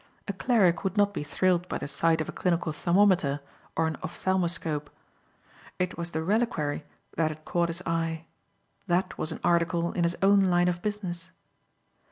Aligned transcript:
A 0.27 0.33
cleric 0.33 0.83
would 0.83 0.97
not 0.97 1.13
be 1.13 1.21
thrilled 1.23 1.69
by 1.69 1.77
the 1.77 1.87
sight 1.87 2.21
of 2.21 2.27
a 2.27 2.31
clinical 2.31 2.73
thermometer 2.73 3.39
or 3.75 3.85
an 3.85 3.97
ophthalmoscope. 4.01 4.89
It 5.77 5.95
was 5.95 6.11
the 6.11 6.23
reliquary 6.23 6.85
that 7.17 7.29
had 7.29 7.45
caught 7.45 7.69
his 7.69 7.83
eye. 7.85 8.25
That 8.87 9.15
was 9.19 9.31
an 9.31 9.39
article 9.43 9.91
in 9.93 10.03
his 10.03 10.17
own 10.23 10.41
line 10.45 10.69
of 10.69 10.81
business. 10.81 11.29